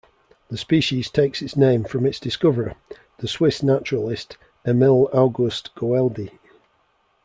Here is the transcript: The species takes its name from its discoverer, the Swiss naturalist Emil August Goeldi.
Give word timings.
The 0.49 0.57
species 0.57 1.11
takes 1.11 1.43
its 1.43 1.55
name 1.55 1.83
from 1.83 2.07
its 2.07 2.19
discoverer, 2.19 2.73
the 3.19 3.27
Swiss 3.27 3.61
naturalist 3.61 4.35
Emil 4.65 5.07
August 5.13 5.75
Goeldi. 5.75 6.39